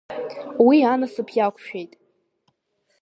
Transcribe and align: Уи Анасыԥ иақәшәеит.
Уи 0.65 0.77
Анасыԥ 0.93 1.29
иақәшәеит. 1.33 1.91